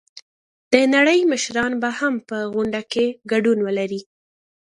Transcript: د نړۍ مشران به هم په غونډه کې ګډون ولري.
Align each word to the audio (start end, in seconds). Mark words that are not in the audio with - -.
د 0.73 0.75
نړۍ 0.95 1.19
مشران 1.31 1.71
به 1.81 1.89
هم 1.99 2.13
په 2.29 2.37
غونډه 2.53 2.81
کې 2.91 3.05
ګډون 3.31 3.57
ولري. 3.67 4.01